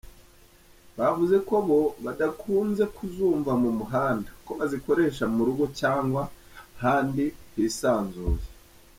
Bavuze 0.97 1.35
ko 1.47 1.55
bo 1.67 1.79
badakunze 2.05 2.83
kuzumva 2.95 3.51
mu 3.61 3.69
muhanda 3.79 4.29
ko 4.45 4.51
bazikoresha 4.59 5.23
mu 5.33 5.41
rugo 5.47 5.65
cyangwa 5.79 6.21
handi 6.81 7.25
hisanzuye. 7.53 8.43